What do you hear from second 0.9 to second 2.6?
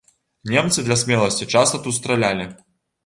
смеласці часта тут стралялі.